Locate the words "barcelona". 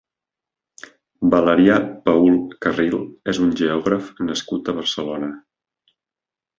4.83-5.35